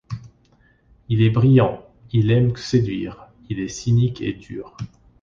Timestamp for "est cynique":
3.59-4.19